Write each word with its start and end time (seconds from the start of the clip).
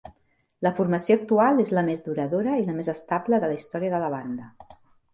La 0.67 0.71
formació 0.79 1.17
actual 1.19 1.61
és 1.65 1.75
la 1.79 1.85
més 1.91 2.03
duradora 2.09 2.57
i 2.63 2.67
la 2.73 2.77
més 2.81 2.93
estable 2.97 3.45
de 3.45 3.55
la 3.55 3.63
història 3.63 3.97
de 3.97 4.05
la 4.07 4.13
banda. 4.19 4.53